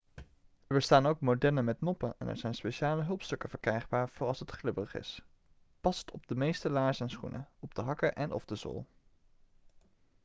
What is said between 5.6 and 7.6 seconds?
past op de meeste laarzen en schoenen